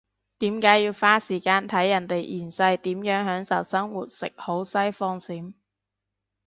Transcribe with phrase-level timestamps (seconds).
[0.39, 5.53] 點解要花時間睇人哋現世點樣享受生活食好西放閃？